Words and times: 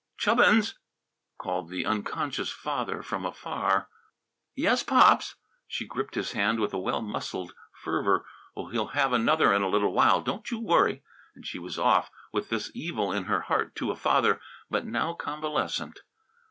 "Chubbins!" 0.17 0.79
called 1.37 1.69
the 1.69 1.85
unconscious 1.85 2.51
father 2.51 3.03
from 3.03 3.23
afar. 3.23 3.87
"Yes, 4.55 4.81
Pops!" 4.81 5.35
She 5.67 5.85
gripped 5.85 6.15
his 6.15 6.31
hand 6.31 6.59
with 6.59 6.73
a 6.73 6.79
well 6.79 7.03
muscled 7.03 7.53
fervour. 7.71 8.25
"Oh, 8.55 8.69
he'll 8.69 8.87
have 8.97 9.13
another 9.13 9.53
in 9.53 9.61
a 9.61 9.69
little 9.69 9.93
while, 9.93 10.21
don't 10.23 10.49
you 10.49 10.57
worry!" 10.59 11.03
And 11.35 11.45
she 11.45 11.59
was 11.59 11.77
off, 11.77 12.09
with 12.33 12.49
this 12.49 12.71
evil 12.73 13.11
in 13.11 13.25
her 13.25 13.41
heart, 13.41 13.75
to 13.75 13.91
a 13.91 13.95
father 13.95 14.41
but 14.71 14.87
now 14.87 15.13
convalescent. 15.13 15.99